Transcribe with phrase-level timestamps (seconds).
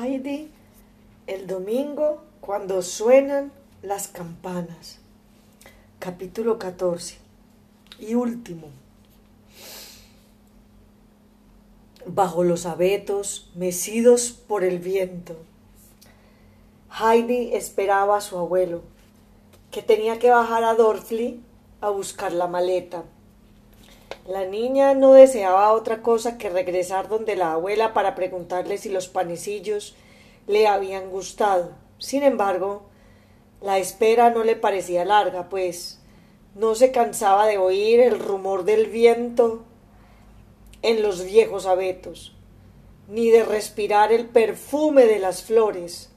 [0.00, 0.48] Heidi
[1.26, 3.50] el domingo cuando suenan
[3.82, 4.98] las campanas.
[5.98, 7.18] Capítulo 14
[7.98, 8.68] y último.
[12.06, 15.36] Bajo los abetos, mecidos por el viento,
[17.00, 18.82] Heidi esperaba a su abuelo,
[19.72, 21.42] que tenía que bajar a Dorfli
[21.80, 23.02] a buscar la maleta.
[24.28, 29.08] La niña no deseaba otra cosa que regresar donde la abuela para preguntarle si los
[29.08, 29.96] panecillos
[30.46, 31.70] le habían gustado.
[31.96, 32.82] Sin embargo,
[33.62, 36.02] la espera no le parecía larga, pues
[36.54, 39.64] no se cansaba de oír el rumor del viento
[40.82, 42.36] en los viejos abetos,
[43.08, 46.12] ni de respirar el perfume de las flores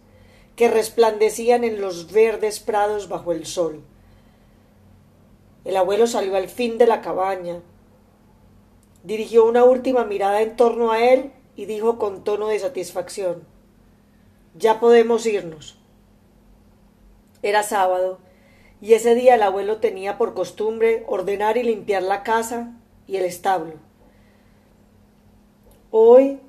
[0.57, 3.81] que resplandecían en los verdes prados bajo el sol.
[5.63, 7.61] El abuelo salió al fin de la cabaña,
[9.03, 13.43] Dirigió una última mirada en torno a él y dijo con tono de satisfacción
[14.55, 15.79] Ya podemos irnos.
[17.41, 18.19] Era sábado,
[18.79, 22.73] y ese día el abuelo tenía por costumbre ordenar y limpiar la casa
[23.07, 23.73] y el establo.
[25.89, 26.39] Hoy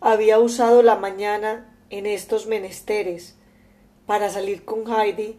[0.00, 3.36] había usado la mañana en estos menesteres
[4.06, 5.38] para salir con Heidi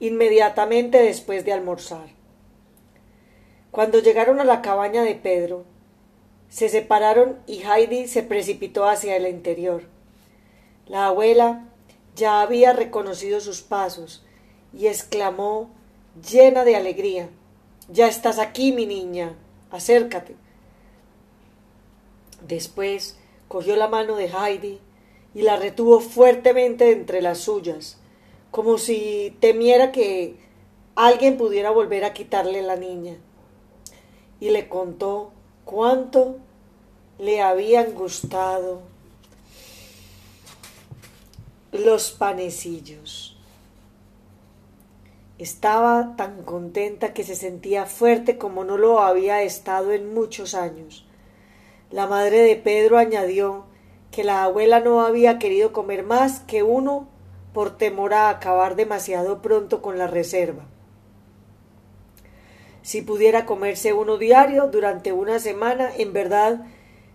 [0.00, 2.08] inmediatamente después de almorzar.
[3.70, 5.64] Cuando llegaron a la cabaña de Pedro,
[6.50, 9.84] se separaron y Heidi se precipitó hacia el interior.
[10.86, 11.68] La abuela
[12.16, 14.24] ya había reconocido sus pasos
[14.76, 15.70] y exclamó
[16.28, 17.28] llena de alegría
[17.88, 19.36] Ya estás aquí, mi niña.
[19.70, 20.34] Acércate.
[22.46, 23.16] Después
[23.48, 24.80] cogió la mano de Heidi
[25.34, 27.98] y la retuvo fuertemente entre las suyas,
[28.50, 30.36] como si temiera que
[30.96, 33.16] alguien pudiera volver a quitarle la niña.
[34.40, 35.32] Y le contó
[35.70, 36.38] cuánto
[37.20, 38.80] le habían gustado
[41.70, 43.38] los panecillos.
[45.38, 51.06] Estaba tan contenta que se sentía fuerte como no lo había estado en muchos años.
[51.92, 53.66] La madre de Pedro añadió
[54.10, 57.06] que la abuela no había querido comer más que uno
[57.54, 60.64] por temor a acabar demasiado pronto con la reserva.
[62.82, 66.66] Si pudiera comerse uno diario durante una semana, en verdad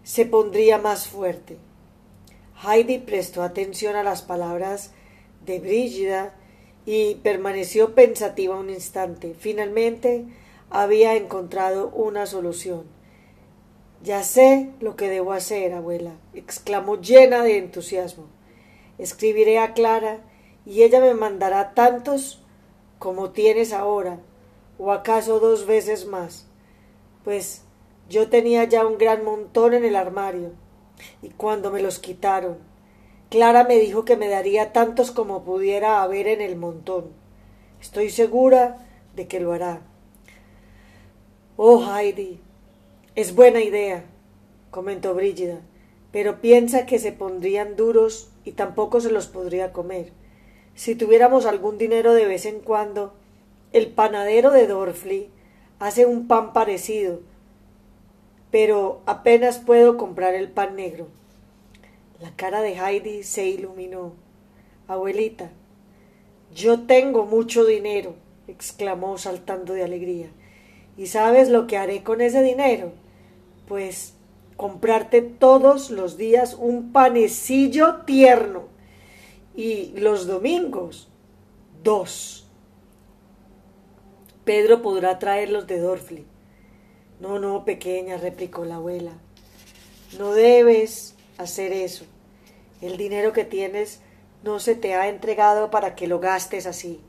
[0.03, 1.57] se pondría más fuerte.
[2.63, 4.91] Heidi prestó atención a las palabras
[5.45, 6.33] de Brígida
[6.85, 9.35] y permaneció pensativa un instante.
[9.37, 10.25] Finalmente
[10.69, 12.83] había encontrado una solución.
[14.03, 18.25] Ya sé lo que debo hacer, abuela, exclamó llena de entusiasmo.
[18.99, 20.19] Escribiré a Clara
[20.65, 22.43] y ella me mandará tantos
[22.99, 24.19] como tienes ahora
[24.77, 26.47] o acaso dos veces más,
[27.23, 27.63] pues
[28.09, 30.51] yo tenía ya un gran montón en el armario,
[31.21, 32.57] y cuando me los quitaron,
[33.29, 37.05] Clara me dijo que me daría tantos como pudiera haber en el montón.
[37.81, 38.85] Estoy segura
[39.15, 39.81] de que lo hará.
[41.57, 42.39] Oh, Heidi,
[43.15, 44.05] es buena idea,
[44.71, 45.61] comentó Brígida,
[46.11, 50.11] pero piensa que se pondrían duros y tampoco se los podría comer.
[50.75, 53.13] Si tuviéramos algún dinero de vez en cuando,
[53.75, 55.27] el panadero de Dorfli
[55.79, 57.19] hace un pan parecido,
[58.49, 61.09] pero apenas puedo comprar el pan negro.
[62.21, 64.13] La cara de Heidi se iluminó.
[64.87, 65.51] Abuelita,
[66.53, 68.15] yo tengo mucho dinero,
[68.47, 70.29] exclamó saltando de alegría.
[70.95, 72.93] ¿Y sabes lo que haré con ese dinero?
[73.67, 74.13] Pues
[74.55, 78.69] comprarte todos los días un panecillo tierno
[79.53, 81.09] y los domingos
[81.83, 82.44] dos.
[84.45, 86.25] Pedro podrá traerlos de Dorfli.
[87.19, 89.13] No, no, pequeña, replicó la abuela.
[90.19, 92.05] No debes hacer eso.
[92.79, 94.01] El dinero que tienes
[94.43, 97.01] no se te ha entregado para que lo gastes así.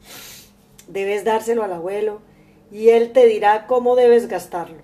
[0.88, 2.20] Debes dárselo al abuelo
[2.72, 4.78] y él te dirá cómo debes gastarlo.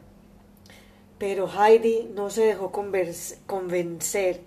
[1.19, 4.41] Pero Heidi no se dejó convencer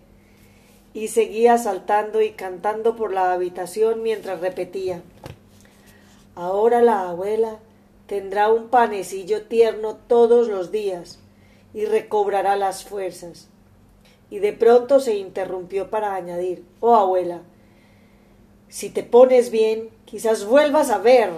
[0.94, 5.02] y seguía saltando y cantando por la habitación mientras repetía.
[6.36, 7.60] Ahora la abuela
[8.08, 11.20] tendrá un panecillo tierno todos los días
[11.74, 13.50] y recobrará las fuerzas.
[14.30, 17.42] Y de pronto se interrumpió para añadir Oh abuela,
[18.68, 21.32] si te pones bien, quizás vuelvas a ver,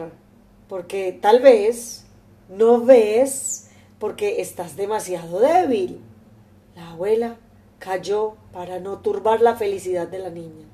[0.68, 2.06] porque tal vez
[2.50, 6.00] no ves porque estás demasiado débil.
[6.76, 7.38] La abuela
[7.80, 10.66] cayó para no turbar la felicidad de la niña.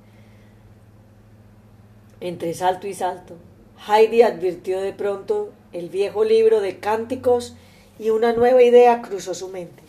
[2.19, 3.36] Entre salto y salto,
[3.88, 7.56] Heidi advirtió de pronto el viejo libro de cánticos
[8.00, 9.84] y una nueva idea cruzó su mente.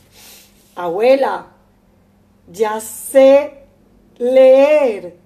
[0.74, 1.46] Abuela,
[2.50, 3.64] ya sé
[4.18, 5.16] Leer.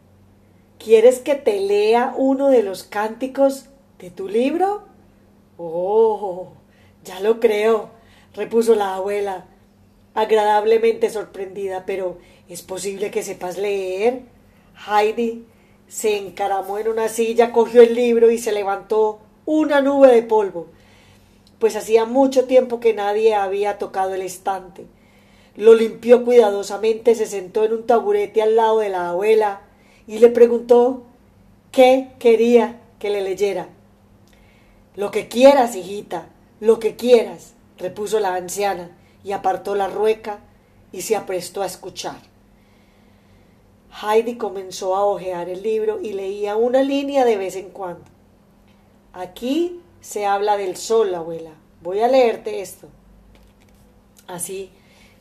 [0.79, 3.67] ¿Quieres que te lea uno de los cánticos
[3.99, 4.85] de tu libro?
[5.59, 6.53] Oh,
[7.05, 7.91] ya lo creo,
[8.35, 9.45] repuso la abuela,
[10.15, 12.19] agradablemente sorprendida, pero
[12.49, 14.23] ¿es posible que sepas leer?
[14.87, 15.45] Heidi
[15.89, 19.19] se encaramó en una silla, cogió el libro y se levantó
[19.50, 20.67] una nube de polvo,
[21.59, 24.85] pues hacía mucho tiempo que nadie había tocado el estante.
[25.56, 29.62] Lo limpió cuidadosamente, se sentó en un taburete al lado de la abuela
[30.06, 31.05] y le preguntó
[31.73, 33.69] qué quería que le leyera.
[34.97, 36.29] Lo que quieras, hijita,
[36.61, 38.91] lo que quieras, repuso la anciana,
[39.25, 40.41] y apartó la rueca
[40.93, 42.21] y se aprestó a escuchar.
[44.03, 48.18] Heidi comenzó a hojear el libro y leía una línea de vez en cuando.
[49.13, 51.53] Aquí se habla del sol, abuela.
[51.83, 52.89] Voy a leerte esto.
[54.27, 54.71] Así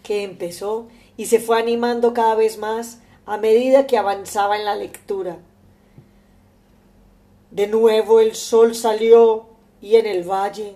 [0.03, 4.75] que empezó y se fue animando cada vez más a medida que avanzaba en la
[4.75, 5.37] lectura.
[7.51, 9.47] De nuevo el sol salió
[9.81, 10.75] y en el valle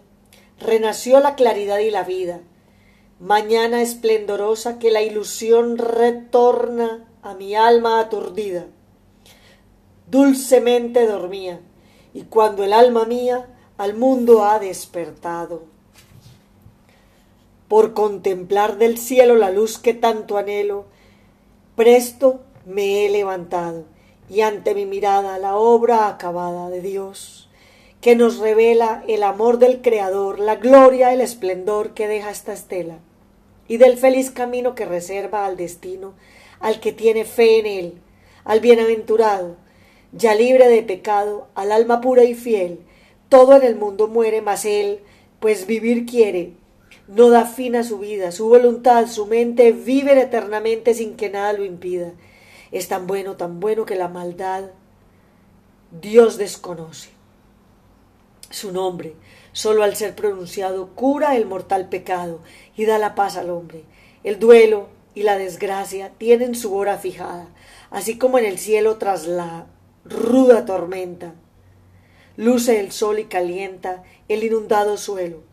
[0.59, 2.41] renació la claridad y la vida.
[3.19, 8.65] Mañana esplendorosa que la ilusión retorna a mi alma aturdida.
[10.07, 11.61] Dulcemente dormía,
[12.13, 13.47] y cuando el alma mía
[13.77, 15.63] al mundo ha despertado.
[17.67, 20.85] Por contemplar del cielo la luz que tanto anhelo,
[21.75, 23.85] presto me he levantado,
[24.29, 27.49] y ante mi mirada la obra acabada de Dios,
[28.01, 32.99] que nos revela el amor del Creador, la gloria, el esplendor que deja esta estela,
[33.67, 36.13] y del feliz camino que reserva al destino
[36.61, 37.93] al que tiene fe en él,
[38.45, 39.57] al bienaventurado,
[40.11, 42.79] ya libre de pecado, al alma pura y fiel.
[43.29, 44.99] Todo en el mundo muere, mas él,
[45.39, 46.53] pues vivir quiere,
[47.07, 51.53] no da fin a su vida, su voluntad, su mente viven eternamente sin que nada
[51.53, 52.11] lo impida.
[52.71, 54.71] Es tan bueno, tan bueno que la maldad
[56.01, 57.09] Dios desconoce.
[58.49, 59.13] Su nombre,
[59.53, 62.39] solo al ser pronunciado, cura el mortal pecado
[62.75, 63.83] y da la paz al hombre.
[64.23, 67.47] El duelo, y la desgracia tienen su hora fijada,
[67.89, 69.67] así como en el cielo tras la
[70.05, 71.33] ruda tormenta.
[72.37, 75.43] Luce el sol y calienta el inundado suelo.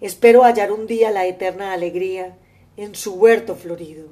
[0.00, 2.36] Espero hallar un día la eterna alegría
[2.76, 4.08] en su huerto florido.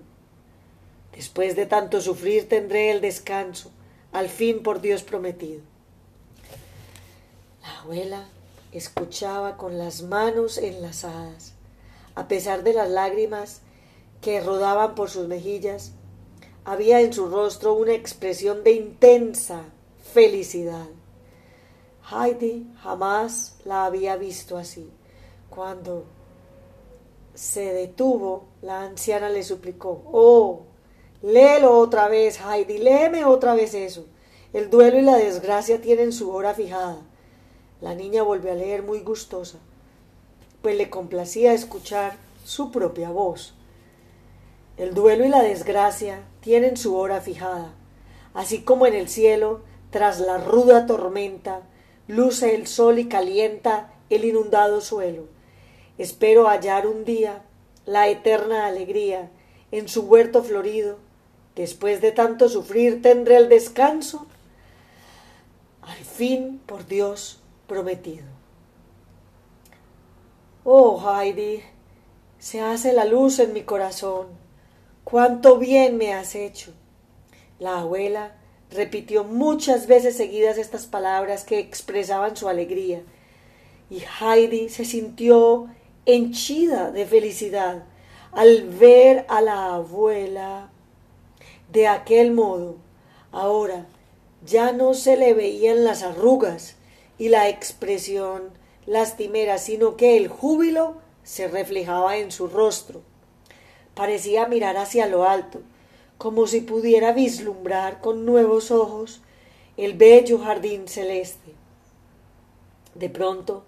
[1.15, 3.71] Después de tanto sufrir tendré el descanso,
[4.13, 5.61] al fin por Dios prometido.
[7.63, 8.29] La abuela
[8.73, 11.53] escuchaba con las manos enlazadas.
[12.17, 13.61] A pesar de las lágrimas,
[14.21, 15.93] que rodaban por sus mejillas,
[16.65, 19.65] había en su rostro una expresión de intensa
[20.13, 20.87] felicidad.
[22.11, 24.91] Heidi jamás la había visto así.
[25.49, 26.05] Cuando
[27.35, 30.63] se detuvo, la anciana le suplicó, Oh,
[31.23, 34.07] léelo otra vez, Heidi, léeme otra vez eso.
[34.53, 36.99] El duelo y la desgracia tienen su hora fijada.
[37.81, 39.59] La niña volvió a leer muy gustosa,
[40.63, 43.55] pues le complacía escuchar su propia voz.
[44.77, 47.73] El duelo y la desgracia tienen su hora fijada,
[48.33, 49.63] así como en el cielo,
[49.95, 51.61] tras la ruda tormenta,
[52.09, 55.29] luce el sol y calienta el inundado suelo.
[55.99, 57.45] Espero hallar un día
[57.87, 59.31] la eterna alegría
[59.71, 60.99] en su huerto florido.
[61.55, 64.27] Después de tanto sufrir tendré el descanso,
[65.83, 68.27] al fin por Dios prometido.
[70.65, 71.63] Oh, Heidi,
[72.41, 74.27] se hace la luz en mi corazón
[75.05, 76.73] cuánto bien me has hecho.
[77.61, 78.35] La abuela
[78.75, 83.03] repitió muchas veces seguidas estas palabras que expresaban su alegría,
[83.91, 85.69] y Heidi se sintió
[86.07, 87.85] henchida de felicidad
[88.33, 90.71] al ver a la abuela
[91.73, 92.77] de aquel modo.
[93.33, 93.87] Ahora
[94.45, 96.77] ya no se le veían las arrugas
[97.19, 98.51] y la expresión
[98.87, 103.03] lastimera, sino que el júbilo se reflejaba en su rostro.
[103.95, 105.63] Parecía mirar hacia lo alto,
[106.19, 109.21] como si pudiera vislumbrar con nuevos ojos
[109.77, 111.53] el bello jardín celeste.
[112.95, 113.65] De pronto,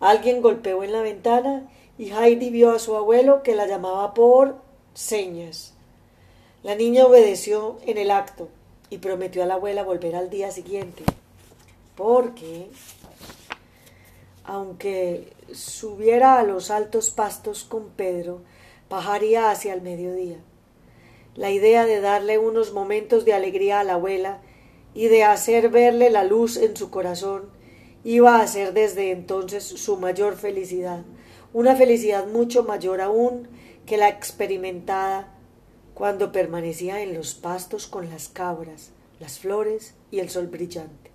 [0.00, 4.56] alguien golpeó en la ventana y Heidi vio a su abuelo que la llamaba por
[4.94, 5.74] señas.
[6.62, 8.48] La niña obedeció en el acto
[8.88, 11.04] y prometió a la abuela volver al día siguiente,
[11.96, 12.70] porque,
[14.44, 18.40] aunque subiera a los altos pastos con Pedro,
[18.88, 20.38] bajaría hacia el mediodía.
[21.40, 24.42] La idea de darle unos momentos de alegría a la abuela
[24.92, 27.48] y de hacer verle la luz en su corazón
[28.04, 31.02] iba a ser desde entonces su mayor felicidad,
[31.54, 33.48] una felicidad mucho mayor aún
[33.86, 35.32] que la experimentada
[35.94, 41.10] cuando permanecía en los pastos con las cabras, las flores y el sol brillante.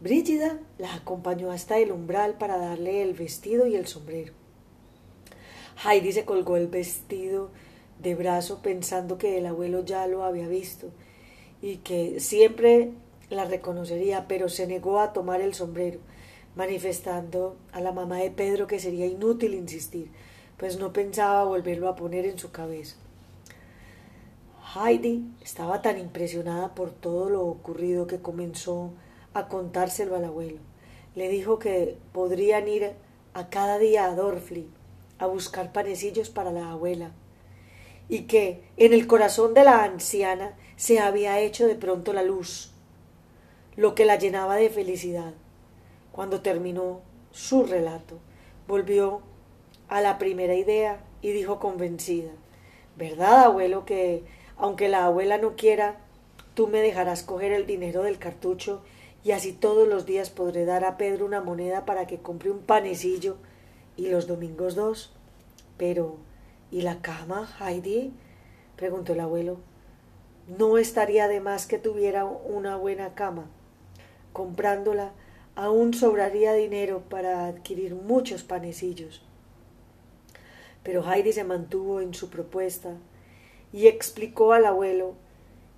[0.00, 4.32] Brígida la acompañó hasta el umbral para darle el vestido y el sombrero.
[5.84, 7.52] Heidi se colgó el vestido
[8.04, 10.90] de brazo pensando que el abuelo ya lo había visto
[11.60, 12.90] y que siempre
[13.30, 15.98] la reconocería, pero se negó a tomar el sombrero,
[16.54, 20.10] manifestando a la mamá de Pedro que sería inútil insistir,
[20.58, 22.96] pues no pensaba volverlo a poner en su cabeza.
[24.76, 28.92] Heidi estaba tan impresionada por todo lo ocurrido que comenzó
[29.32, 30.58] a contárselo al abuelo.
[31.14, 32.92] Le dijo que podrían ir
[33.32, 34.68] a cada día a Dorfli
[35.18, 37.12] a buscar panecillos para la abuela
[38.08, 42.72] y que en el corazón de la anciana se había hecho de pronto la luz,
[43.76, 45.34] lo que la llenaba de felicidad.
[46.12, 47.00] Cuando terminó
[47.32, 48.18] su relato,
[48.68, 49.22] volvió
[49.88, 52.30] a la primera idea y dijo convencida,
[52.96, 54.24] ¿verdad, abuelo, que
[54.56, 55.98] aunque la abuela no quiera,
[56.54, 58.82] tú me dejarás coger el dinero del cartucho
[59.24, 62.60] y así todos los días podré dar a Pedro una moneda para que compre un
[62.60, 63.36] panecillo
[63.96, 65.12] y los domingos dos.
[65.76, 66.16] Pero,
[66.70, 68.12] ¿y la cama, Heidi?
[68.76, 69.58] preguntó el abuelo.
[70.46, 73.46] No estaría de más que tuviera una buena cama.
[74.32, 75.12] Comprándola,
[75.54, 79.22] aún sobraría dinero para adquirir muchos panecillos.
[80.82, 82.90] Pero Heidi se mantuvo en su propuesta
[83.72, 85.14] y explicó al abuelo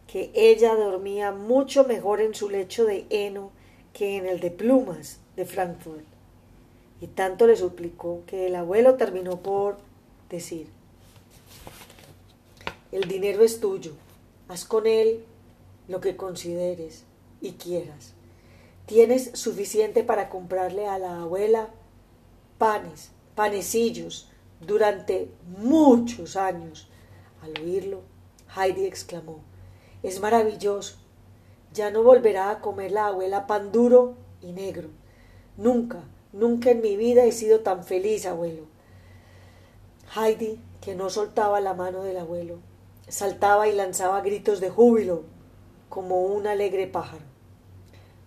[0.07, 3.51] que ella dormía mucho mejor en su lecho de heno
[3.93, 6.05] que en el de plumas de Frankfurt.
[7.01, 9.79] Y tanto le suplicó que el abuelo terminó por
[10.29, 10.69] decir,
[12.93, 13.93] el dinero es tuyo,
[14.49, 15.25] haz con él
[15.89, 17.05] lo que consideres
[17.41, 18.15] y quieras.
[18.87, 21.71] Tienes suficiente para comprarle a la abuela
[22.59, 24.29] panes, panecillos,
[24.61, 26.89] durante muchos años
[27.43, 28.01] al oírlo,
[28.57, 29.41] Heidi exclamó
[30.03, 30.97] Es maravilloso.
[31.73, 34.89] Ya no volverá a comer la abuela pan duro y negro.
[35.59, 38.63] Nunca, nunca en mi vida he sido tan feliz, abuelo.
[40.15, 42.61] Heidi, que no soltaba la mano del abuelo,
[43.09, 45.25] saltaba y lanzaba gritos de júbilo,
[45.89, 47.25] como un alegre pájaro.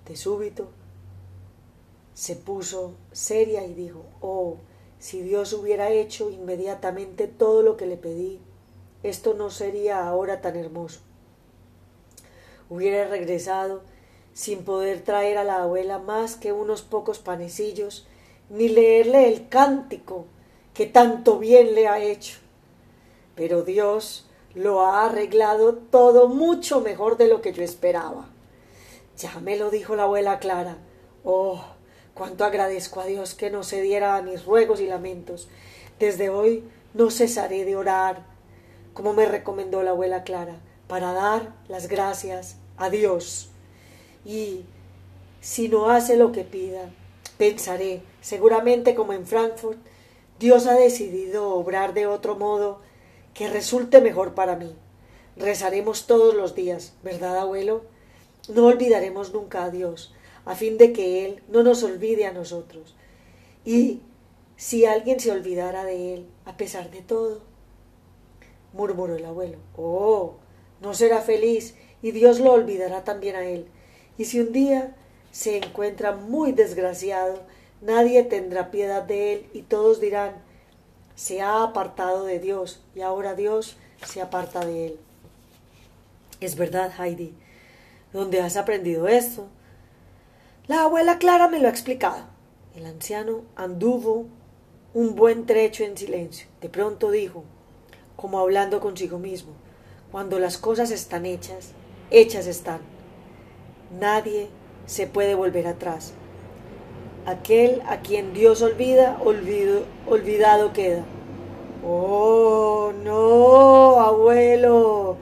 [0.07, 0.69] De súbito
[2.13, 4.57] se puso seria y dijo, Oh,
[4.98, 8.39] si Dios hubiera hecho inmediatamente todo lo que le pedí,
[9.03, 11.00] esto no sería ahora tan hermoso.
[12.69, 13.81] Hubiera regresado
[14.33, 18.07] sin poder traer a la abuela más que unos pocos panecillos,
[18.50, 20.25] ni leerle el cántico
[20.74, 22.38] que tanto bien le ha hecho.
[23.36, 28.27] Pero Dios lo ha arreglado todo mucho mejor de lo que yo esperaba.
[29.18, 30.77] Ya me lo dijo la abuela Clara.
[31.24, 31.62] Oh,
[32.13, 35.50] cuánto agradezco a Dios que no se diera a mis ruegos y lamentos.
[36.00, 36.63] Desde hoy
[36.94, 38.25] no cesaré de orar,
[38.94, 43.50] como me recomendó la abuela Clara, para dar las gracias a Dios.
[44.25, 44.65] Y
[45.41, 46.89] si no hace lo que pida,
[47.38, 49.77] pensaré, seguramente como en Frankfurt,
[50.39, 52.82] Dios ha decidido obrar de otro modo
[53.39, 54.75] que resulte mejor para mí.
[55.38, 57.86] Rezaremos todos los días, ¿verdad, abuelo?
[58.53, 62.98] No olvidaremos nunca a Dios, a fin de que Él no nos olvide a nosotros.
[63.63, 64.01] Y
[64.58, 67.39] si alguien se olvidara de Él, a pesar de todo,
[68.74, 69.60] murmuró el abuelo.
[69.77, 70.34] Oh,
[70.81, 73.67] no será feliz y Dios lo olvidará también a él.
[74.17, 74.98] Y si un día
[75.31, 77.39] se encuentra muy desgraciado,
[77.79, 80.49] nadie tendrá piedad de él y todos dirán,
[81.20, 85.00] se ha apartado de Dios y ahora Dios se aparta de él.
[86.40, 87.34] Es verdad, Heidi.
[88.14, 89.48] ¿Dónde has aprendido esto?
[90.68, 92.24] La abuela Clara me lo ha explicado.
[92.74, 94.28] El anciano anduvo
[94.94, 96.48] un buen trecho en silencio.
[96.62, 97.44] De pronto dijo,
[98.16, 99.52] como hablando consigo mismo.
[100.14, 101.74] Cuando las cosas están hechas,
[102.12, 102.80] hechas están.
[104.00, 104.48] Nadie
[104.86, 106.14] se puede volver atrás.
[107.26, 111.04] Aquel a quien Dios olvida, olvido, olvidado queda.
[111.86, 115.18] Oh, no, abuelo.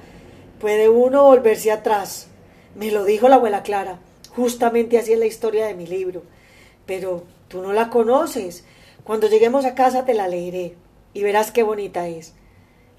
[0.60, 2.28] Puede uno volverse atrás.
[2.76, 4.00] Me lo dijo la abuela Clara.
[4.36, 6.24] Justamente así es la historia de mi libro.
[6.86, 8.64] Pero tú no la conoces.
[9.04, 10.76] Cuando lleguemos a casa te la leeré
[11.14, 12.34] y verás qué bonita es.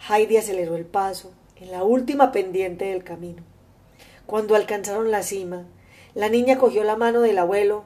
[0.08, 3.42] Heidi aceleró el paso en la última pendiente del camino.
[4.26, 5.66] Cuando alcanzaron la cima,
[6.14, 7.84] la niña cogió la mano del abuelo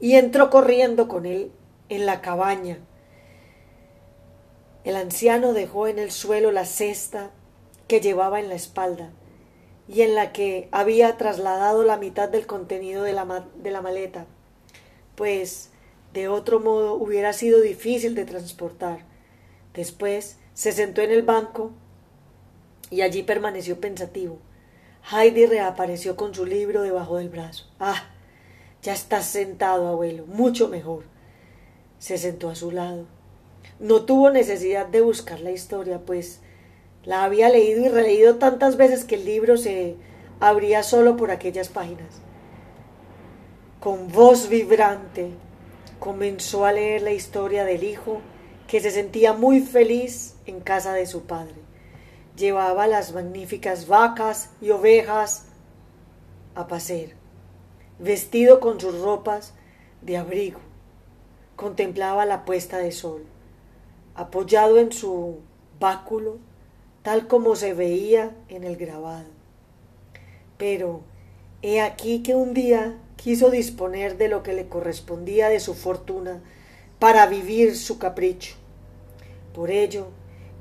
[0.00, 1.52] y entró corriendo con él
[1.88, 2.78] en la cabaña.
[4.84, 7.30] El anciano dejó en el suelo la cesta
[7.88, 9.12] que llevaba en la espalda
[9.88, 14.26] y en la que había trasladado la mitad del contenido de la, de la maleta,
[15.14, 15.70] pues
[16.12, 19.00] de otro modo hubiera sido difícil de transportar.
[19.74, 21.72] Después se sentó en el banco
[22.90, 24.38] y allí permaneció pensativo.
[25.10, 27.70] Heidi reapareció con su libro debajo del brazo.
[27.78, 28.13] Ah,
[28.84, 31.04] ya estás sentado, abuelo, mucho mejor.
[31.98, 33.06] Se sentó a su lado.
[33.80, 36.40] No tuvo necesidad de buscar la historia, pues
[37.02, 39.96] la había leído y releído tantas veces que el libro se
[40.38, 42.20] abría solo por aquellas páginas.
[43.80, 45.30] Con voz vibrante
[45.98, 48.20] comenzó a leer la historia del hijo
[48.68, 51.54] que se sentía muy feliz en casa de su padre.
[52.36, 55.46] Llevaba las magníficas vacas y ovejas
[56.54, 57.23] a pasear
[57.98, 59.54] vestido con sus ropas
[60.02, 60.60] de abrigo,
[61.56, 63.24] contemplaba la puesta de sol,
[64.14, 65.38] apoyado en su
[65.80, 66.38] báculo,
[67.02, 69.28] tal como se veía en el grabado.
[70.56, 71.02] Pero
[71.62, 76.42] he aquí que un día quiso disponer de lo que le correspondía de su fortuna
[76.98, 78.56] para vivir su capricho.
[79.54, 80.08] Por ello,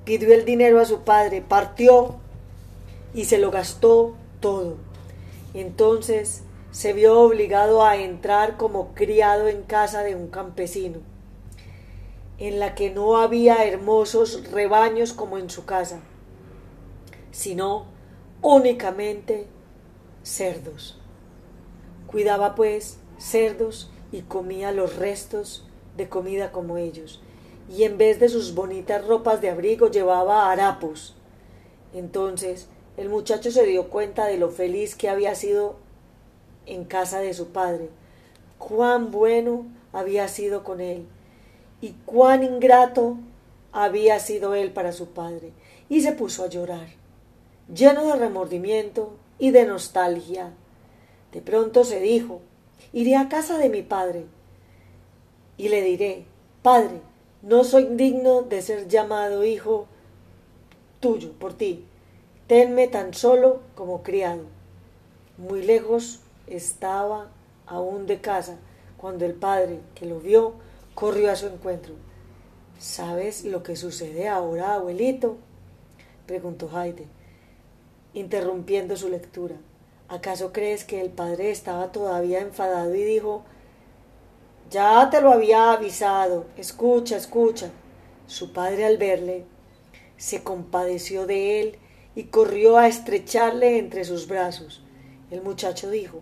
[0.06, 2.16] pidió el dinero a su padre, partió
[3.14, 4.78] y se lo gastó todo.
[5.54, 6.43] Entonces
[6.74, 11.02] se vio obligado a entrar como criado en casa de un campesino,
[12.40, 16.02] en la que no había hermosos rebaños como en su casa,
[17.30, 17.86] sino
[18.42, 19.46] únicamente
[20.24, 21.00] cerdos.
[22.08, 27.22] Cuidaba pues cerdos y comía los restos de comida como ellos,
[27.70, 31.16] y en vez de sus bonitas ropas de abrigo llevaba harapos.
[31.94, 35.83] Entonces el muchacho se dio cuenta de lo feliz que había sido
[36.66, 37.90] en casa de su padre,
[38.58, 41.06] cuán bueno había sido con él
[41.82, 43.18] y cuán ingrato
[43.72, 45.52] había sido él para su padre,
[45.90, 46.88] y se puso a llorar,
[47.74, 50.54] lleno de remordimiento y de nostalgia.
[51.34, 52.42] De pronto se dijo,
[52.94, 54.26] iré a casa de mi padre
[55.58, 56.26] y le diré,
[56.62, 57.02] Padre,
[57.42, 59.88] no soy digno de ser llamado hijo
[61.02, 61.84] tuyo por ti,
[62.48, 64.44] tenme tan solo como criado.
[65.38, 66.22] Muy lejos
[66.56, 67.30] estaba
[67.66, 68.58] aún de casa
[68.98, 70.54] cuando el padre, que lo vio,
[70.96, 71.94] corrió a su encuentro.
[72.80, 75.38] ¿Sabes lo que sucede ahora, abuelito?
[76.26, 77.08] preguntó Haide,
[78.14, 79.56] interrumpiendo su lectura.
[80.08, 83.44] ¿Acaso crees que el padre estaba todavía enfadado y dijo
[84.70, 86.46] Ya te lo había avisado.
[86.58, 87.72] Escucha, escucha.
[88.28, 89.46] Su padre al verle
[90.18, 91.80] se compadeció de él
[92.16, 94.82] y corrió a estrecharle entre sus brazos.
[95.32, 96.22] El muchacho dijo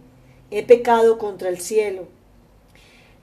[0.52, 2.08] he pecado contra el cielo.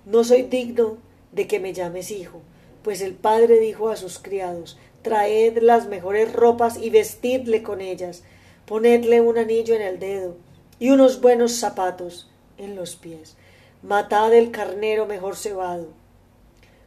[0.06, 0.96] No soy digno
[1.30, 2.40] de que me llames hijo,
[2.82, 8.24] pues el padre dijo a sus criados, traed las mejores ropas y vestidle con ellas,
[8.64, 10.36] ponedle un anillo en el dedo
[10.78, 13.36] y unos buenos zapatos en los pies,
[13.82, 15.88] matad el carnero mejor cebado.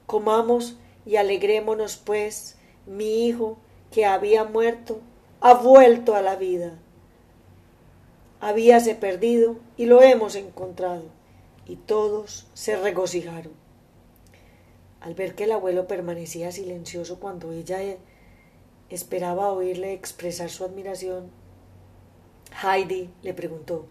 [0.08, 0.76] Comamos
[1.06, 3.58] y alegrémonos, pues, mi hijo,
[3.92, 5.00] que había muerto,
[5.40, 6.80] ha vuelto a la vida
[8.42, 11.04] habíase perdido y lo hemos encontrado.
[11.66, 13.54] Y todos se regocijaron.
[15.00, 17.98] Al ver que el abuelo permanecía silencioso cuando ella eh,
[18.90, 21.30] esperaba oírle expresar su admiración,
[22.62, 23.86] Heidi le preguntó,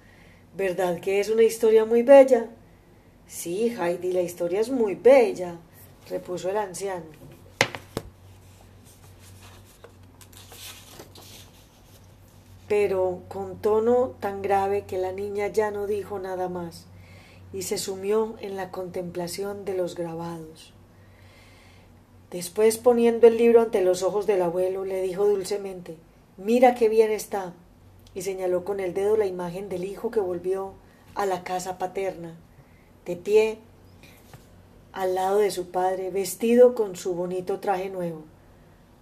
[0.57, 2.51] ¿verdad que es una historia muy bella?
[3.27, 5.59] Sí, Heidi, la historia es muy bella,
[6.09, 7.30] repuso el anciano.
[12.71, 16.87] Pero con tono tan grave que la niña ya no dijo nada más
[17.53, 20.73] y se sumió en la contemplación de los grabados.
[22.31, 25.97] Después, poniendo el libro ante los ojos del abuelo, le dijo dulcemente
[26.37, 27.55] Mira qué bien está.
[28.15, 30.75] y señaló con el dedo la imagen del hijo que volvió
[31.17, 32.37] a la casa paterna,
[33.05, 33.59] de pie
[34.93, 38.23] al lado de su padre, vestido con su bonito traje nuevo.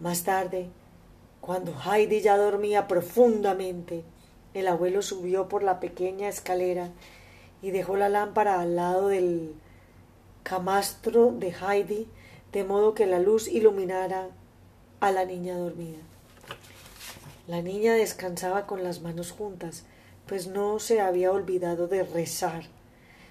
[0.00, 0.70] Más tarde,
[1.48, 4.04] cuando Heidi ya dormía profundamente,
[4.52, 6.90] el abuelo subió por la pequeña escalera
[7.62, 9.54] y dejó la lámpara al lado del
[10.42, 12.06] camastro de Heidi,
[12.52, 14.28] de modo que la luz iluminara
[15.00, 15.96] a la niña dormida.
[17.46, 19.84] La niña descansaba con las manos juntas,
[20.26, 22.64] pues no se había olvidado de rezar.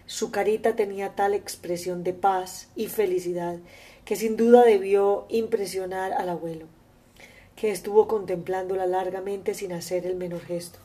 [0.08, 3.60] Su carita tenía tal expresión de paz y felicidad
[4.06, 6.77] que sin duda debió impresionar al abuelo
[7.58, 10.80] que estuvo contemplándola largamente sin hacer el menor gesto.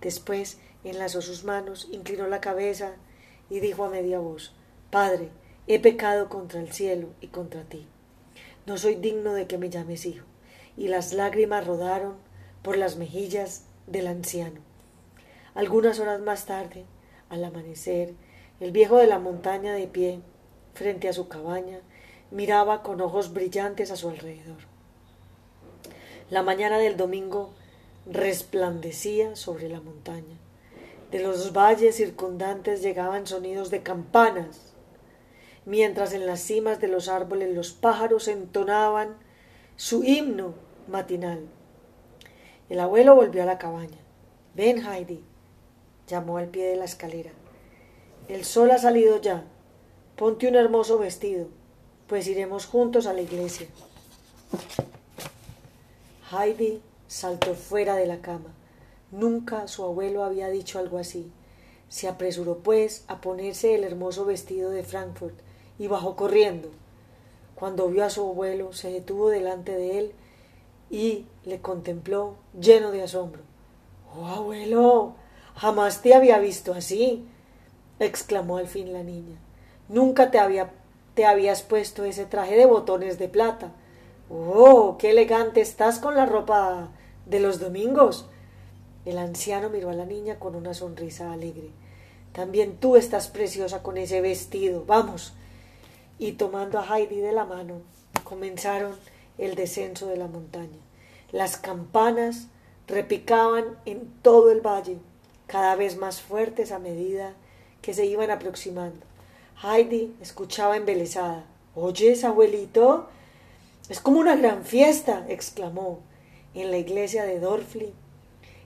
[0.00, 2.92] Después enlazó sus manos, inclinó la cabeza
[3.48, 4.52] y dijo a media voz
[4.90, 5.30] Padre,
[5.68, 7.86] he pecado contra el cielo y contra ti.
[8.66, 10.26] No soy digno de que me llames hijo.
[10.76, 12.16] Y las lágrimas rodaron
[12.62, 14.60] por las mejillas del anciano.
[15.54, 16.84] Algunas horas más tarde,
[17.30, 18.12] al amanecer,
[18.58, 20.20] el viejo de la montaña de pie,
[20.74, 21.78] frente a su cabaña,
[22.30, 24.75] miraba con ojos brillantes a su alrededor.
[26.28, 27.50] La mañana del domingo
[28.04, 30.36] resplandecía sobre la montaña.
[31.12, 34.74] De los valles circundantes llegaban sonidos de campanas,
[35.66, 39.16] mientras en las cimas de los árboles los pájaros entonaban
[39.76, 40.54] su himno
[40.88, 41.46] matinal.
[42.68, 43.98] El abuelo volvió a la cabaña.
[44.56, 45.22] Ven, Heidi,
[46.08, 47.30] llamó al pie de la escalera.
[48.26, 49.44] El sol ha salido ya.
[50.16, 51.46] Ponte un hermoso vestido,
[52.08, 53.68] pues iremos juntos a la iglesia.
[56.30, 58.54] Heidi saltó fuera de la cama.
[59.10, 61.30] Nunca su abuelo había dicho algo así.
[61.88, 65.38] Se apresuró, pues, a ponerse el hermoso vestido de Frankfurt
[65.78, 66.70] y bajó corriendo.
[67.54, 70.12] Cuando vio a su abuelo, se detuvo delante de él
[70.90, 73.42] y le contempló lleno de asombro.
[74.14, 75.14] Oh, abuelo,
[75.54, 77.26] jamás te había visto así,
[78.00, 79.36] exclamó al fin la niña.
[79.88, 80.72] Nunca te había
[81.16, 83.72] te habías puesto ese traje de botones de plata.
[84.28, 86.88] Oh, qué elegante estás con la ropa
[87.26, 88.26] de los domingos.
[89.04, 91.70] El anciano miró a la niña con una sonrisa alegre.
[92.32, 94.84] También tú estás preciosa con ese vestido.
[94.84, 95.32] Vamos.
[96.18, 97.82] Y tomando a Heidi de la mano,
[98.24, 98.96] comenzaron
[99.38, 100.78] el descenso de la montaña.
[101.30, 102.48] Las campanas
[102.88, 104.98] repicaban en todo el valle,
[105.46, 107.34] cada vez más fuertes a medida
[107.80, 109.06] que se iban aproximando.
[109.62, 111.44] Heidi escuchaba embelesada.
[111.74, 113.08] ¿Oyes, abuelito?
[113.88, 116.00] Es como una gran fiesta, exclamó.
[116.54, 117.92] En la iglesia de Dorfli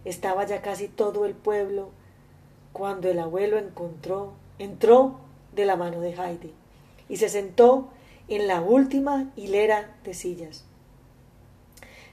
[0.04, 1.90] estaba ya casi todo el pueblo
[2.72, 5.18] cuando el abuelo encontró, entró
[5.52, 6.54] de la mano de Heidi
[7.09, 7.90] y se sentó
[8.28, 10.64] en la última hilera de sillas.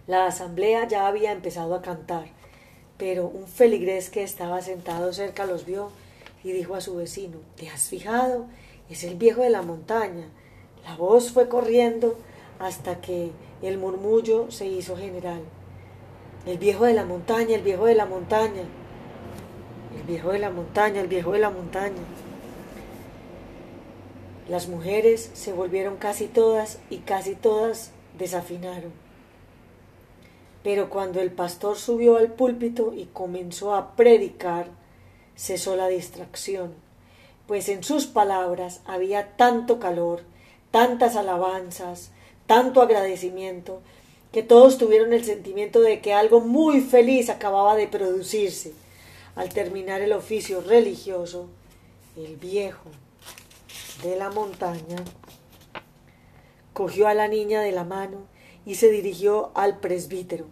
[0.07, 2.25] La asamblea ya había empezado a cantar,
[2.97, 5.91] pero un feligrés que estaba sentado cerca los vio
[6.43, 8.47] y dijo a su vecino ¿Te has fijado?
[8.89, 10.27] Es el viejo de la montaña.
[10.83, 12.17] La voz fue corriendo
[12.59, 15.41] hasta que el murmullo se hizo general.
[16.45, 18.63] El viejo de la montaña, el viejo de la montaña.
[19.95, 22.01] El viejo de la montaña, el viejo de la montaña.
[24.47, 28.93] Las mujeres se volvieron casi todas y casi todas desafinaron.
[30.63, 34.67] Pero cuando el pastor subió al púlpito y comenzó a predicar,
[35.35, 36.73] cesó la distracción,
[37.45, 40.21] pues en sus palabras había tanto calor,
[40.71, 42.11] tantas alabanzas,
[42.47, 43.81] tanto agradecimiento,
[44.31, 48.73] que todos tuvieron el sentimiento de que algo muy feliz acababa de producirse.
[49.35, 51.47] Al terminar el oficio religioso,
[52.15, 52.89] el viejo
[54.03, 54.97] de la montaña
[56.73, 58.25] cogió a la niña de la mano
[58.65, 60.45] y se dirigió al presbítero.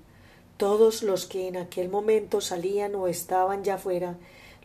[0.58, 4.16] Todos los que en aquel momento salían o estaban ya fuera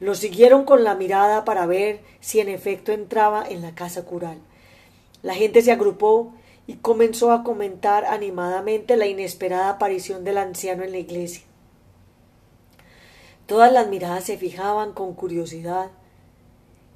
[0.01, 4.39] lo siguieron con la mirada para ver si en efecto entraba en la casa cural.
[5.23, 6.33] La gente se agrupó
[6.71, 11.43] y comenzó a comentar animadamente la inesperada aparición del anciano en la iglesia.
[13.47, 15.91] Todas las miradas se fijaban con curiosidad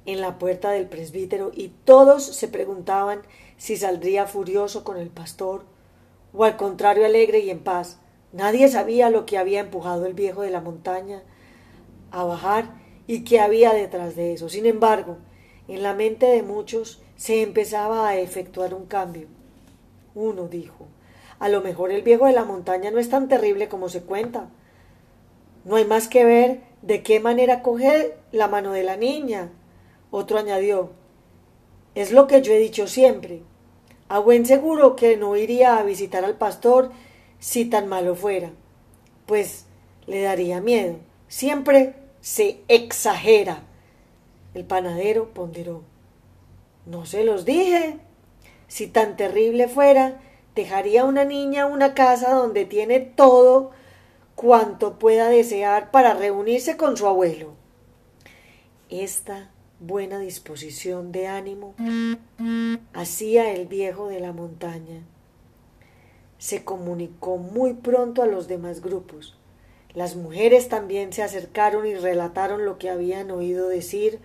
[0.05, 3.23] en la puerta del presbítero y todos se preguntaban
[3.57, 5.65] si saldría furioso con el pastor
[6.31, 7.97] o al contrario alegre y en paz.
[8.31, 11.21] Nadie sabía lo que había empujado el viejo de la montaña
[12.11, 12.75] a bajar
[13.07, 14.47] y qué había detrás de eso.
[14.47, 15.17] Sin embargo,
[15.67, 19.34] en la mente de muchos se empezaba a efectuar un cambio.
[20.15, 20.87] Uno dijo,
[21.39, 24.49] a lo mejor el viejo de la montaña no es tan terrible como se cuenta.
[25.65, 29.51] No hay más que ver de qué manera coge la mano de la niña.
[30.11, 30.91] Otro añadió,
[31.95, 33.41] es lo que yo he dicho siempre.
[34.07, 36.91] A buen seguro que no iría a visitar al pastor
[37.39, 38.51] si tan malo fuera,
[39.25, 39.65] pues
[40.07, 40.97] le daría miedo.
[41.27, 43.63] Siempre se exagera.
[44.53, 45.83] El panadero ponderó.
[46.85, 47.99] No se los dije.
[48.67, 50.19] Si tan terrible fuera,
[50.55, 53.71] dejaría una niña una casa donde tiene todo
[54.35, 57.53] cuanto pueda desear para reunirse con su abuelo.
[58.89, 61.75] Esta buena disposición de ánimo
[62.93, 65.03] hacía el viejo de la montaña.
[66.37, 69.37] Se comunicó muy pronto a los demás grupos.
[69.93, 74.19] Las mujeres también se acercaron y relataron lo que habían oído decir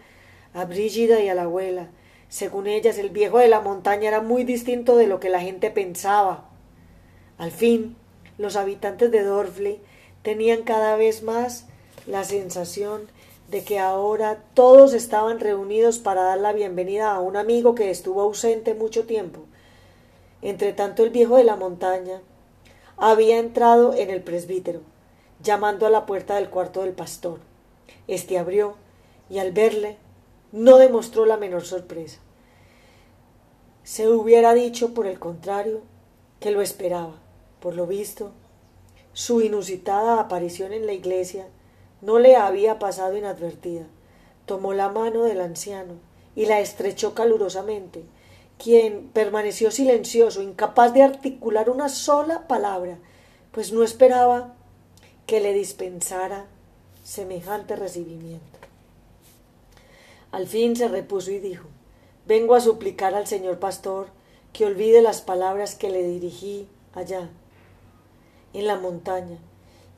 [0.53, 1.90] a Brígida y a la abuela,
[2.31, 5.69] según ellas, el viejo de la montaña era muy distinto de lo que la gente
[5.73, 6.49] pensaba.
[7.38, 7.97] Al fin,
[8.38, 9.81] los habitantes de Dorfli
[10.23, 11.66] tenían cada vez más
[12.07, 13.09] la sensación
[13.49, 18.23] de que ahora todos estaban reunidos para dar la bienvenida a un amigo que estuvo
[18.23, 19.40] ausente mucho tiempo.
[20.40, 22.21] Entretanto, el viejo de la montaña
[22.97, 24.83] había entrado en el presbítero,
[25.43, 27.40] llamando a la puerta del cuarto del pastor.
[28.07, 28.77] Este abrió
[29.29, 29.99] y al verle
[30.52, 32.18] no demostró la menor sorpresa.
[33.84, 35.82] Se hubiera dicho, por el contrario,
[36.38, 37.14] que lo esperaba.
[37.60, 38.32] Por lo visto,
[39.12, 41.46] su inusitada aparición en la iglesia
[42.00, 43.86] no le había pasado inadvertida.
[44.46, 45.94] Tomó la mano del anciano
[46.34, 48.04] y la estrechó calurosamente,
[48.58, 52.98] quien permaneció silencioso, incapaz de articular una sola palabra,
[53.52, 54.54] pues no esperaba
[55.26, 56.46] que le dispensara
[57.04, 58.60] semejante recibimiento.
[60.33, 61.66] Al fin se repuso y dijo
[62.27, 64.09] Vengo a suplicar al señor pastor
[64.53, 67.31] que olvide las palabras que le dirigí allá,
[68.53, 69.38] en la montaña,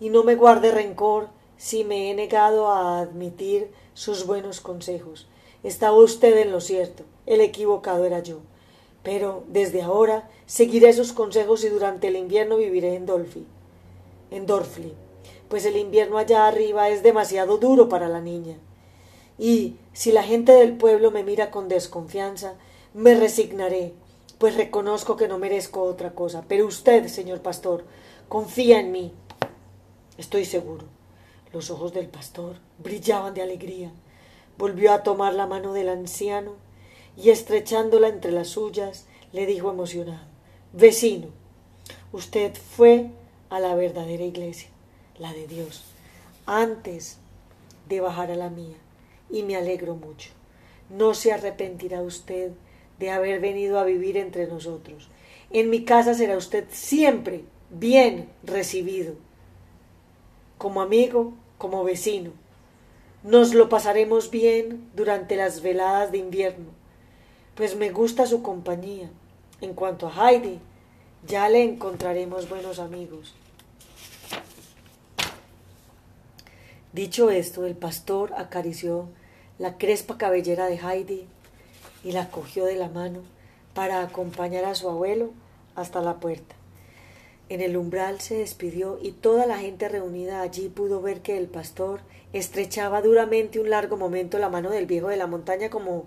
[0.01, 5.29] y no me guarde rencor si me he negado a admitir sus buenos consejos.
[5.63, 8.39] Estaba usted en lo cierto, el equivocado era yo.
[9.03, 13.47] Pero desde ahora seguiré sus consejos y durante el invierno viviré en Dolphy,
[14.31, 14.93] en Dorfli,
[15.49, 18.59] pues el invierno allá arriba es demasiado duro para la niña.
[19.39, 22.55] Y si la gente del pueblo me mira con desconfianza,
[22.95, 23.95] me resignaré,
[24.39, 26.45] pues reconozco que no merezco otra cosa.
[26.49, 27.85] Pero usted, señor pastor,
[28.29, 29.13] confía en mí.
[30.19, 30.85] Estoy seguro.
[31.53, 33.93] Los ojos del pastor brillaban de alegría.
[34.59, 36.53] Volvió a tomar la mano del anciano
[37.17, 40.25] y estrechándola entre las suyas, le dijo emocionado
[40.73, 41.29] Vecino,
[42.13, 43.11] usted fue
[43.51, 44.71] a la verdadera iglesia,
[45.19, 45.85] la de Dios,
[46.47, 47.19] antes
[47.89, 48.77] de bajar a la mía,
[49.33, 50.31] y me alegro mucho.
[50.89, 52.53] No se arrepentirá usted
[53.01, 55.09] de haber venido a vivir entre nosotros.
[55.51, 59.15] En mi casa será usted siempre bien recibido,
[60.57, 62.31] como amigo, como vecino.
[63.25, 66.83] Nos lo pasaremos bien durante las veladas de invierno
[67.55, 69.11] pues me gusta su compañía.
[69.61, 70.59] En cuanto a Heidi,
[71.27, 73.35] ya le encontraremos buenos amigos.
[76.93, 79.09] Dicho esto, el pastor acarició
[79.63, 81.29] la crespa cabellera de Heidi
[82.03, 83.21] y la cogió de la mano
[83.75, 85.31] para acompañar a su abuelo
[85.77, 86.57] hasta la puerta.
[87.49, 91.47] En el umbral se despidió y toda la gente reunida allí pudo ver que el
[91.47, 92.01] pastor
[92.33, 96.07] estrechaba duramente un largo momento la mano del viejo de la montaña como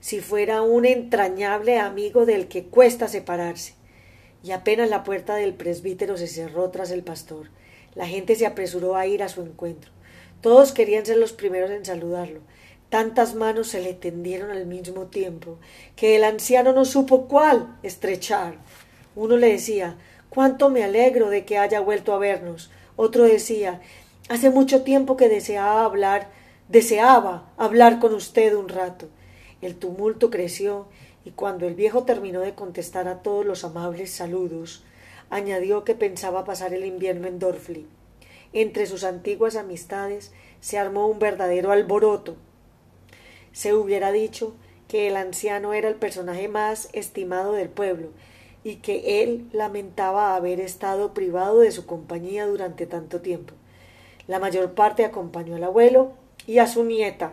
[0.00, 3.74] si fuera un entrañable amigo del que cuesta separarse.
[4.42, 7.50] Y apenas la puerta del presbítero se cerró tras el pastor,
[7.94, 9.90] la gente se apresuró a ir a su encuentro.
[10.40, 12.40] Todos querían ser los primeros en saludarlo.
[12.96, 15.58] Tantas manos se le tendieron al mismo tiempo
[15.96, 18.54] que el anciano no supo cuál estrechar.
[19.14, 19.98] Uno le decía
[20.30, 22.70] cuánto me alegro de que haya vuelto a vernos.
[22.96, 23.82] Otro decía
[24.30, 26.30] hace mucho tiempo que deseaba hablar,
[26.70, 29.10] deseaba hablar con usted un rato.
[29.60, 30.86] El tumulto creció
[31.22, 34.84] y cuando el viejo terminó de contestar a todos los amables saludos,
[35.28, 37.86] añadió que pensaba pasar el invierno en Dorfli.
[38.54, 42.36] Entre sus antiguas amistades se armó un verdadero alboroto.
[43.56, 44.54] Se hubiera dicho
[44.86, 48.10] que el anciano era el personaje más estimado del pueblo
[48.62, 53.54] y que él lamentaba haber estado privado de su compañía durante tanto tiempo.
[54.26, 56.12] La mayor parte acompañó al abuelo
[56.46, 57.32] y a su nieta,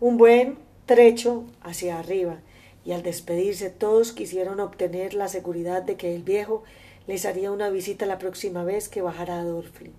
[0.00, 2.40] un buen trecho hacia arriba,
[2.84, 6.62] y al despedirse todos quisieron obtener la seguridad de que el viejo
[7.06, 9.94] les haría una visita la próxima vez que bajara a Dorfli.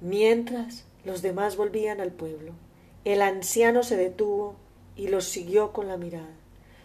[0.00, 2.54] Mientras los demás volvían al pueblo,
[3.08, 4.54] el anciano se detuvo
[4.96, 6.28] y los siguió con la mirada.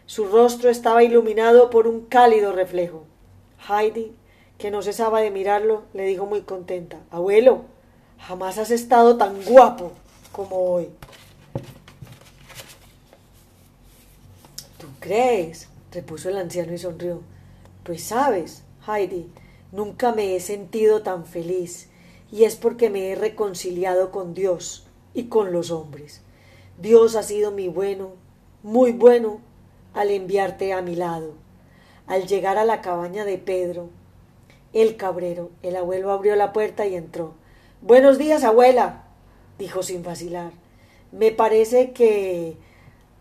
[0.05, 3.03] Su rostro estaba iluminado por un cálido reflejo.
[3.67, 4.13] Heidi,
[4.57, 7.63] que no cesaba de mirarlo, le dijo muy contenta Abuelo,
[8.19, 9.91] jamás has estado tan guapo
[10.31, 10.89] como hoy.
[15.03, 15.67] crees?
[15.91, 17.21] repuso el anciano y sonrió.
[17.83, 19.29] Pues sabes, Heidi,
[19.73, 21.89] nunca me he sentido tan feliz,
[22.31, 26.21] y es porque me he reconciliado con Dios y con los hombres.
[26.79, 28.13] Dios ha sido mi bueno,
[28.63, 29.39] muy bueno,
[29.93, 31.33] al enviarte a mi lado.
[32.07, 33.89] Al llegar a la cabaña de Pedro,
[34.73, 37.35] el cabrero, el abuelo abrió la puerta y entró.
[37.81, 39.03] Buenos días, abuela,
[39.59, 40.51] dijo sin vacilar.
[41.11, 42.57] Me parece que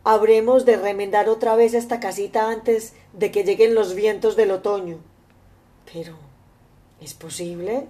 [0.02, 4.98] habremos de remendar otra vez esta casita antes de que lleguen los vientos del otoño.
[5.92, 6.14] Pero,
[7.00, 7.86] ¿es posible?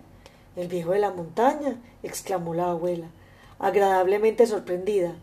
[0.57, 3.07] El viejo de la montaña, exclamó la abuela,
[3.59, 5.15] agradablemente sorprendida.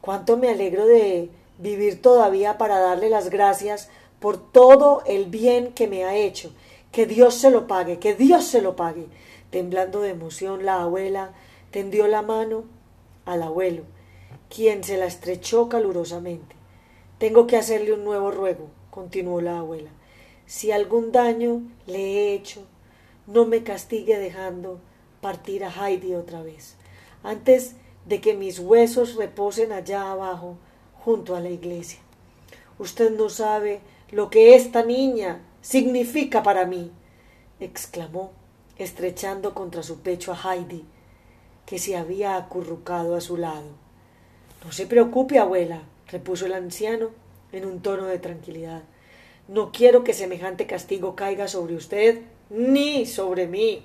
[0.00, 3.88] Cuánto me alegro de vivir todavía para darle las gracias
[4.20, 6.52] por todo el bien que me ha hecho.
[6.90, 9.06] Que Dios se lo pague, que Dios se lo pague.
[9.50, 11.32] Temblando de emoción, la abuela
[11.70, 12.64] tendió la mano
[13.24, 13.84] al abuelo
[14.54, 16.56] quien se la estrechó calurosamente.
[17.18, 19.90] Tengo que hacerle un nuevo ruego, continuó la abuela.
[20.44, 22.62] Si algún daño le he hecho,
[23.26, 24.78] no me castigue dejando
[25.22, 26.76] partir a Heidi otra vez,
[27.22, 27.74] antes
[28.06, 30.56] de que mis huesos reposen allá abajo,
[31.04, 31.98] junto a la iglesia.
[32.78, 33.80] Usted no sabe
[34.10, 36.90] lo que esta niña significa para mí,
[37.60, 38.32] exclamó,
[38.78, 40.84] estrechando contra su pecho a Heidi,
[41.66, 43.70] que se había acurrucado a su lado.
[44.64, 47.10] No se preocupe, abuela, repuso el anciano
[47.52, 48.82] en un tono de tranquilidad.
[49.48, 53.84] No quiero que semejante castigo caiga sobre usted ni sobre mí.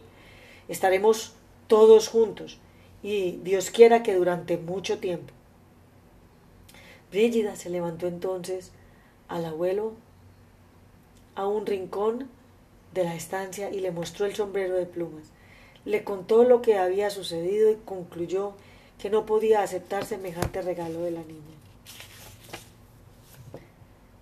[0.67, 1.33] Estaremos
[1.67, 2.59] todos juntos
[3.07, 5.33] y Dios quiera que durante mucho tiempo.
[7.09, 8.73] Brígida se levantó entonces
[9.29, 9.93] al abuelo
[11.33, 12.27] a un rincón
[12.93, 15.23] de la estancia y le mostró el sombrero de plumas.
[15.85, 18.55] Le contó lo que había sucedido y concluyó
[18.99, 21.55] que no podía aceptar semejante regalo de la niña.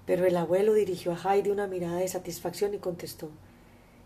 [0.06, 3.32] Pero el abuelo dirigió a Heidi una mirada de satisfacción y contestó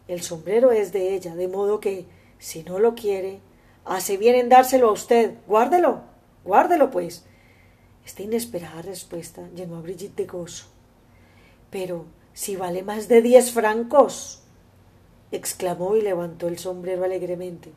[0.07, 2.05] El sombrero es de ella, de modo que,
[2.37, 3.41] si no lo quiere,
[3.85, 5.35] hace bien en dárselo a usted.
[5.47, 6.01] Guárdelo,
[6.43, 7.25] guárdelo, pues.
[8.05, 10.65] Esta inesperada respuesta llenó a Brigitte de gozo.
[11.69, 14.41] Pero si vale más de diez francos,
[15.31, 17.71] exclamó y levantó el sombrero alegremente.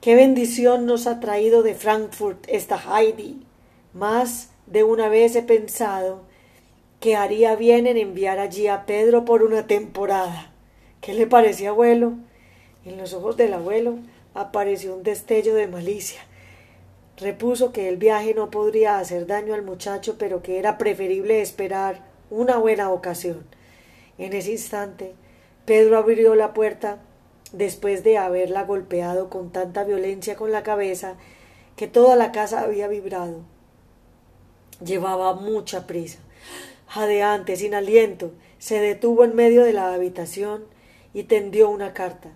[0.00, 3.44] Qué bendición nos ha traído de Frankfurt esta Heidi.
[3.92, 6.22] Más de una vez he pensado
[7.00, 10.52] que haría bien en enviar allí a Pedro por una temporada.
[11.00, 12.14] ¿Qué le parecía, abuelo?
[12.84, 13.98] En los ojos del abuelo
[14.34, 16.20] apareció un destello de malicia.
[17.16, 22.04] Repuso que el viaje no podría hacer daño al muchacho, pero que era preferible esperar
[22.30, 23.44] una buena ocasión.
[24.18, 25.14] En ese instante,
[25.64, 26.98] Pedro abrió la puerta
[27.52, 31.16] después de haberla golpeado con tanta violencia con la cabeza
[31.76, 33.40] que toda la casa había vibrado.
[34.84, 36.20] Llevaba mucha prisa
[36.88, 40.64] jadeante, sin aliento, se detuvo en medio de la habitación
[41.14, 42.30] y tendió una carta.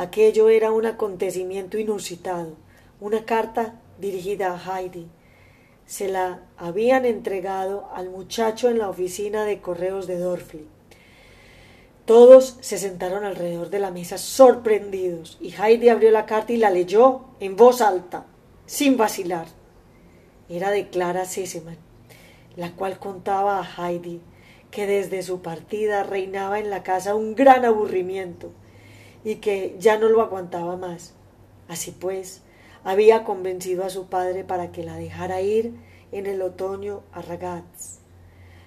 [0.00, 2.56] Aquello era un acontecimiento inusitado,
[3.02, 5.06] una carta dirigida a Heidi.
[5.84, 10.66] Se la habían entregado al muchacho en la oficina de correos de Dorfli.
[12.06, 16.70] Todos se sentaron alrededor de la mesa sorprendidos, y Heidi abrió la carta y la
[16.70, 18.24] leyó en voz alta,
[18.64, 19.48] sin vacilar.
[20.48, 21.76] Era de Clara Sesemann
[22.56, 24.22] la cual contaba a Heidi
[24.70, 28.50] que desde su partida reinaba en la casa un gran aburrimiento
[29.24, 31.14] y que ya no lo aguantaba más.
[31.68, 32.42] Así pues,
[32.84, 35.74] había convencido a su padre para que la dejara ir
[36.12, 37.98] en el otoño a Ragaz.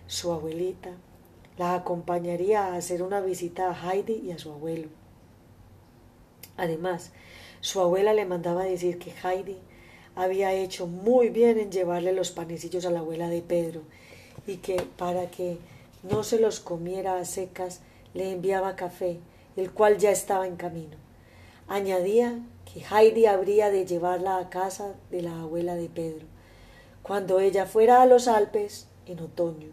[0.08, 0.92] Su abuelita
[1.58, 4.88] la acompañaría a hacer una visita a Heidi y a su abuelo.
[6.58, 7.12] Además,
[7.62, 9.58] su abuela le mandaba decir que Heidi
[10.16, 13.82] había hecho muy bien en llevarle los panecillos a la abuela de Pedro
[14.46, 15.58] y que para que
[16.04, 17.82] no se los comiera a secas
[18.14, 19.20] le enviaba café,
[19.56, 20.98] el cual ya estaba en camino.
[21.68, 22.40] Añadía
[22.72, 26.26] que Heidi habría de llevarla a casa de la abuela de Pedro,
[27.02, 29.70] cuando ella fuera a los Alpes en otoño.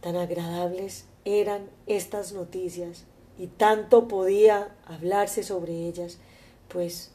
[0.00, 3.04] Tan agradables eran estas noticias
[3.38, 6.18] y tanto podía hablarse sobre ellas,
[6.68, 7.10] pues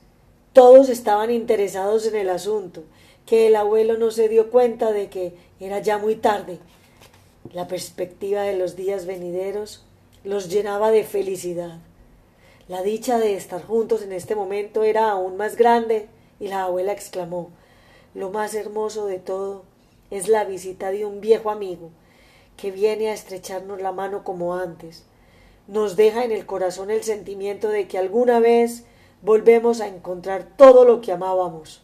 [0.53, 2.83] todos estaban interesados en el asunto,
[3.25, 6.59] que el abuelo no se dio cuenta de que era ya muy tarde.
[7.53, 9.85] La perspectiva de los días venideros
[10.23, 11.79] los llenaba de felicidad.
[12.67, 16.07] La dicha de estar juntos en este momento era aún más grande
[16.39, 17.49] y la abuela exclamó
[18.13, 19.63] Lo más hermoso de todo
[20.11, 21.89] es la visita de un viejo amigo
[22.55, 25.05] que viene a estrecharnos la mano como antes.
[25.67, 28.83] Nos deja en el corazón el sentimiento de que alguna vez
[29.23, 31.81] volvemos a encontrar todo lo que amábamos.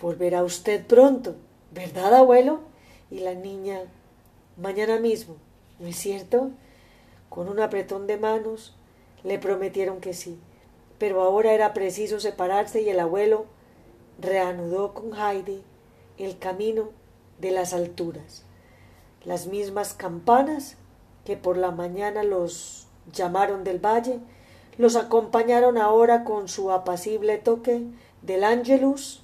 [0.00, 1.36] Volverá usted pronto,
[1.70, 2.60] ¿verdad, abuelo?
[3.10, 3.80] Y la niña,
[4.56, 5.36] mañana mismo,
[5.78, 6.50] ¿no es cierto?
[7.32, 8.74] Con un apretón de manos
[9.24, 10.38] le prometieron que sí,
[10.98, 13.46] pero ahora era preciso separarse y el abuelo
[14.20, 15.62] reanudó con Heidi
[16.18, 16.90] el camino
[17.40, 18.44] de las alturas.
[19.24, 20.76] Las mismas campanas
[21.24, 24.20] que por la mañana los llamaron del valle
[24.76, 27.86] los acompañaron ahora con su apacible toque
[28.20, 29.22] del ángelus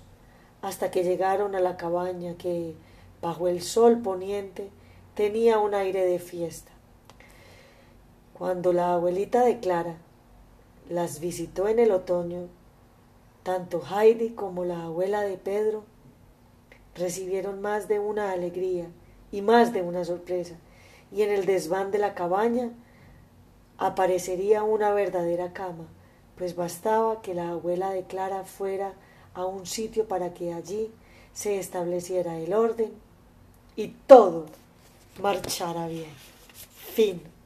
[0.63, 2.75] hasta que llegaron a la cabaña que,
[3.21, 4.71] bajo el sol poniente,
[5.15, 6.78] tenía un aire de fiesta.
[8.39, 9.97] Cuando la abuelita de Clara
[10.89, 12.47] las visitó en el otoño,
[13.43, 15.83] tanto Heidi como la abuela de Pedro
[16.95, 18.87] recibieron más de una alegría
[19.33, 20.55] y más de una sorpresa,
[21.11, 22.71] y en el desván de la cabaña
[23.77, 25.89] aparecería una verdadera cama,
[26.37, 28.93] pues bastaba que la abuela de Clara fuera
[29.35, 30.93] a un sitio para que allí
[31.33, 32.93] se estableciera el orden
[33.75, 34.47] y todo
[35.21, 36.13] marchara bien.
[36.95, 37.38] Fin.